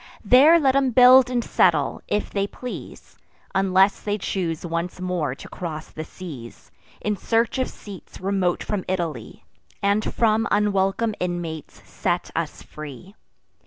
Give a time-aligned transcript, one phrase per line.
[0.25, 3.19] There let them build and settle, if they please;
[3.53, 8.83] Unless they choose once more to cross the seas, In search of seats remote from
[8.87, 9.45] Italy,
[9.79, 13.13] And from unwelcome inmates set us free.